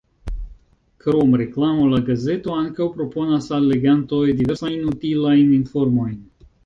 [1.03, 6.19] Krom reklamo, la gazeto ankaŭ proponas al legantoj diversajn utilajn informojn.